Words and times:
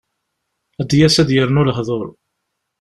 Ad 0.81 0.87
d-yas 0.89 1.15
ad 1.21 1.25
d-yernu 1.27 1.63
lehdur. 1.63 2.07